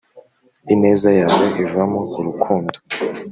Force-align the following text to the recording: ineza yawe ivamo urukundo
ineza 0.73 1.09
yawe 1.19 1.45
ivamo 1.63 2.01
urukundo 2.17 2.77